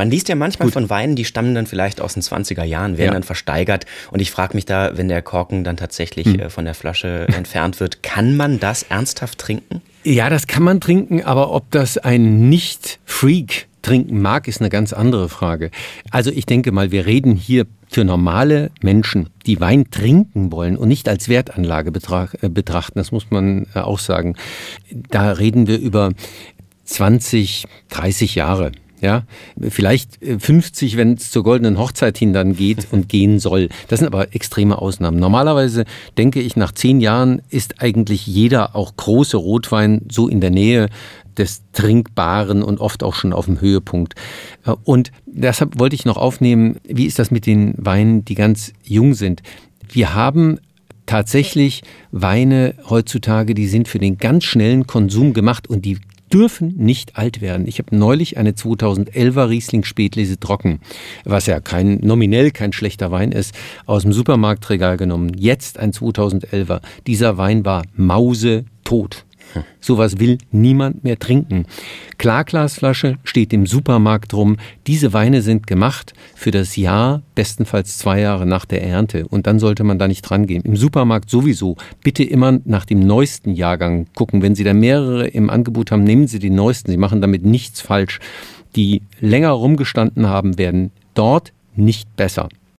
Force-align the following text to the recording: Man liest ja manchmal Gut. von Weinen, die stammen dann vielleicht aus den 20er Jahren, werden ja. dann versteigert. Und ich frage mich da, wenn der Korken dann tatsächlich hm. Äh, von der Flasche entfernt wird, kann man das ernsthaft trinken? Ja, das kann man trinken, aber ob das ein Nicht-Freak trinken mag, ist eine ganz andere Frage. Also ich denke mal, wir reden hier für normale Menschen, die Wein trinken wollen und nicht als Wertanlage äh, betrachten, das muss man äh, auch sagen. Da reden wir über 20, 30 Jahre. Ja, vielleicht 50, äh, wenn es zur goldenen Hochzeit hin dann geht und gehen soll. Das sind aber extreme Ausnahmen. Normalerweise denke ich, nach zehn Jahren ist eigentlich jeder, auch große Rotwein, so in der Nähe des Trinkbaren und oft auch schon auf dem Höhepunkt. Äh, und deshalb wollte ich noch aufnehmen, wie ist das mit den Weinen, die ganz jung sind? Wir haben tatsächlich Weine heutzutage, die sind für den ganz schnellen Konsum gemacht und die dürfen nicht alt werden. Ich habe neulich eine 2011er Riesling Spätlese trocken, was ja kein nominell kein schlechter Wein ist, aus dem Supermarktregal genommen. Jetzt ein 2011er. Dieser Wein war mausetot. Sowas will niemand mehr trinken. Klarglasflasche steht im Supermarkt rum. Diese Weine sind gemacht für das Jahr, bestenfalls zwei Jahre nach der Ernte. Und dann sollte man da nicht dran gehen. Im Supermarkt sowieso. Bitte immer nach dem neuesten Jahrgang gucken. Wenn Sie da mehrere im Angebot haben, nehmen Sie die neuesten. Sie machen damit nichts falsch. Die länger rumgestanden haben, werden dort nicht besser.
Man 0.00 0.10
liest 0.10 0.30
ja 0.30 0.34
manchmal 0.34 0.68
Gut. 0.68 0.72
von 0.72 0.88
Weinen, 0.88 1.14
die 1.14 1.26
stammen 1.26 1.54
dann 1.54 1.66
vielleicht 1.66 2.00
aus 2.00 2.14
den 2.14 2.22
20er 2.22 2.64
Jahren, 2.64 2.96
werden 2.96 3.08
ja. 3.08 3.12
dann 3.12 3.22
versteigert. 3.22 3.84
Und 4.10 4.20
ich 4.20 4.30
frage 4.30 4.54
mich 4.54 4.64
da, 4.64 4.96
wenn 4.96 5.08
der 5.08 5.20
Korken 5.20 5.62
dann 5.62 5.76
tatsächlich 5.76 6.24
hm. 6.24 6.40
Äh, 6.40 6.48
von 6.48 6.64
der 6.64 6.72
Flasche 6.72 7.26
entfernt 7.36 7.80
wird, 7.80 8.02
kann 8.02 8.34
man 8.34 8.58
das 8.58 8.82
ernsthaft 8.84 9.38
trinken? 9.38 9.82
Ja, 10.02 10.30
das 10.30 10.46
kann 10.46 10.62
man 10.62 10.80
trinken, 10.80 11.22
aber 11.22 11.52
ob 11.52 11.70
das 11.70 11.98
ein 11.98 12.48
Nicht-Freak 12.48 13.68
trinken 13.82 14.22
mag, 14.22 14.48
ist 14.48 14.62
eine 14.62 14.70
ganz 14.70 14.94
andere 14.94 15.28
Frage. 15.28 15.70
Also 16.10 16.30
ich 16.30 16.46
denke 16.46 16.72
mal, 16.72 16.90
wir 16.90 17.04
reden 17.04 17.36
hier 17.36 17.66
für 17.86 18.02
normale 18.02 18.70
Menschen, 18.80 19.28
die 19.44 19.60
Wein 19.60 19.90
trinken 19.90 20.50
wollen 20.50 20.78
und 20.78 20.88
nicht 20.88 21.10
als 21.10 21.28
Wertanlage 21.28 21.90
äh, 21.90 22.48
betrachten, 22.48 22.98
das 22.98 23.12
muss 23.12 23.30
man 23.30 23.66
äh, 23.74 23.80
auch 23.80 23.98
sagen. 23.98 24.36
Da 24.90 25.32
reden 25.32 25.66
wir 25.66 25.78
über 25.78 26.12
20, 26.86 27.66
30 27.90 28.34
Jahre. 28.34 28.72
Ja, 29.00 29.24
vielleicht 29.60 30.18
50, 30.22 30.94
äh, 30.94 30.96
wenn 30.98 31.14
es 31.14 31.30
zur 31.30 31.42
goldenen 31.42 31.78
Hochzeit 31.78 32.18
hin 32.18 32.32
dann 32.32 32.54
geht 32.54 32.88
und 32.90 33.08
gehen 33.08 33.38
soll. 33.38 33.68
Das 33.88 34.00
sind 34.00 34.06
aber 34.06 34.34
extreme 34.34 34.78
Ausnahmen. 34.78 35.18
Normalerweise 35.18 35.84
denke 36.18 36.40
ich, 36.40 36.56
nach 36.56 36.72
zehn 36.72 37.00
Jahren 37.00 37.40
ist 37.48 37.82
eigentlich 37.82 38.26
jeder, 38.26 38.76
auch 38.76 38.96
große 38.96 39.38
Rotwein, 39.38 40.02
so 40.10 40.28
in 40.28 40.40
der 40.40 40.50
Nähe 40.50 40.88
des 41.38 41.62
Trinkbaren 41.72 42.62
und 42.62 42.80
oft 42.80 43.02
auch 43.02 43.14
schon 43.14 43.32
auf 43.32 43.46
dem 43.46 43.60
Höhepunkt. 43.60 44.14
Äh, 44.66 44.72
und 44.84 45.12
deshalb 45.26 45.78
wollte 45.78 45.94
ich 45.96 46.04
noch 46.04 46.16
aufnehmen, 46.16 46.76
wie 46.84 47.06
ist 47.06 47.18
das 47.18 47.30
mit 47.30 47.46
den 47.46 47.74
Weinen, 47.78 48.24
die 48.24 48.34
ganz 48.34 48.72
jung 48.82 49.14
sind? 49.14 49.42
Wir 49.88 50.14
haben 50.14 50.58
tatsächlich 51.06 51.82
Weine 52.12 52.74
heutzutage, 52.88 53.54
die 53.54 53.66
sind 53.66 53.88
für 53.88 53.98
den 53.98 54.18
ganz 54.18 54.44
schnellen 54.44 54.86
Konsum 54.86 55.32
gemacht 55.32 55.68
und 55.68 55.84
die 55.84 55.98
dürfen 56.32 56.74
nicht 56.76 57.16
alt 57.16 57.40
werden. 57.40 57.66
Ich 57.66 57.78
habe 57.78 57.94
neulich 57.94 58.36
eine 58.38 58.52
2011er 58.52 59.48
Riesling 59.48 59.84
Spätlese 59.84 60.38
trocken, 60.38 60.80
was 61.24 61.46
ja 61.46 61.60
kein 61.60 61.98
nominell 62.02 62.50
kein 62.50 62.72
schlechter 62.72 63.10
Wein 63.10 63.32
ist, 63.32 63.54
aus 63.86 64.02
dem 64.02 64.12
Supermarktregal 64.12 64.96
genommen. 64.96 65.32
Jetzt 65.36 65.78
ein 65.78 65.92
2011er. 65.92 66.80
Dieser 67.06 67.36
Wein 67.36 67.64
war 67.64 67.84
mausetot. 67.94 69.24
Sowas 69.80 70.18
will 70.18 70.38
niemand 70.50 71.04
mehr 71.04 71.18
trinken. 71.18 71.66
Klarglasflasche 72.18 73.18
steht 73.24 73.52
im 73.52 73.66
Supermarkt 73.66 74.34
rum. 74.34 74.56
Diese 74.86 75.12
Weine 75.12 75.42
sind 75.42 75.66
gemacht 75.66 76.12
für 76.34 76.50
das 76.50 76.76
Jahr, 76.76 77.22
bestenfalls 77.34 77.98
zwei 77.98 78.20
Jahre 78.20 78.46
nach 78.46 78.64
der 78.64 78.82
Ernte. 78.82 79.26
Und 79.28 79.46
dann 79.46 79.58
sollte 79.58 79.84
man 79.84 79.98
da 79.98 80.08
nicht 80.08 80.22
dran 80.22 80.46
gehen. 80.46 80.62
Im 80.62 80.76
Supermarkt 80.76 81.30
sowieso. 81.30 81.76
Bitte 82.02 82.24
immer 82.24 82.60
nach 82.64 82.84
dem 82.84 83.00
neuesten 83.00 83.54
Jahrgang 83.54 84.06
gucken. 84.14 84.42
Wenn 84.42 84.54
Sie 84.54 84.64
da 84.64 84.74
mehrere 84.74 85.26
im 85.28 85.50
Angebot 85.50 85.90
haben, 85.90 86.04
nehmen 86.04 86.26
Sie 86.26 86.38
die 86.38 86.50
neuesten. 86.50 86.90
Sie 86.90 86.96
machen 86.96 87.20
damit 87.20 87.44
nichts 87.44 87.80
falsch. 87.80 88.20
Die 88.76 89.02
länger 89.20 89.50
rumgestanden 89.50 90.28
haben, 90.28 90.58
werden 90.58 90.92
dort 91.14 91.52
nicht 91.74 92.14
besser. 92.16 92.48